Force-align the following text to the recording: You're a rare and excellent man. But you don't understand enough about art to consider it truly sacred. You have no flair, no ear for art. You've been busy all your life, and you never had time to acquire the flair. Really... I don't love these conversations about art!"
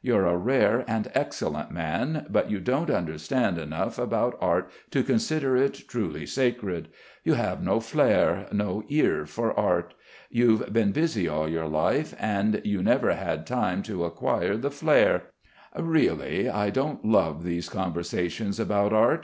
You're 0.00 0.24
a 0.24 0.38
rare 0.38 0.82
and 0.88 1.10
excellent 1.12 1.70
man. 1.70 2.24
But 2.30 2.50
you 2.50 2.58
don't 2.58 2.88
understand 2.90 3.58
enough 3.58 3.98
about 3.98 4.34
art 4.40 4.70
to 4.92 5.02
consider 5.02 5.58
it 5.58 5.86
truly 5.88 6.24
sacred. 6.24 6.88
You 7.22 7.34
have 7.34 7.62
no 7.62 7.80
flair, 7.80 8.46
no 8.50 8.84
ear 8.88 9.26
for 9.26 9.52
art. 9.60 9.92
You've 10.30 10.72
been 10.72 10.92
busy 10.92 11.28
all 11.28 11.46
your 11.50 11.68
life, 11.68 12.14
and 12.18 12.62
you 12.64 12.82
never 12.82 13.14
had 13.14 13.46
time 13.46 13.82
to 13.82 14.04
acquire 14.06 14.56
the 14.56 14.70
flair. 14.70 15.24
Really... 15.78 16.48
I 16.48 16.70
don't 16.70 17.04
love 17.04 17.44
these 17.44 17.68
conversations 17.68 18.58
about 18.58 18.94
art!" 18.94 19.22